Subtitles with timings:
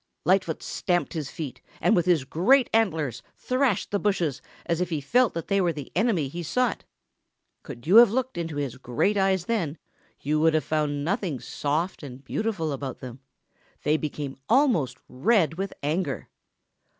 [0.25, 4.99] Lightfoot stamped his feet and with his great antlers thrashed the bushes as if he
[4.99, 6.83] felt that they were the enemy he sought.
[7.61, 9.77] Could you have looked into his great eyes then,
[10.19, 13.19] you would have found nothing soft and beautiful about them.
[13.83, 16.29] They became almost red with anger.